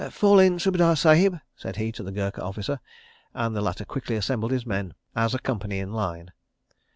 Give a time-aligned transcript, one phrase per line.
[0.09, 2.79] "Fall in, Subedar Sahib," said he to the Gurkha officer,
[3.35, 6.31] and the latter quickly assembled his men as a company in line.